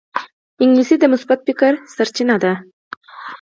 [0.63, 2.53] انګلیسي د مثبت فکر سرچینه ده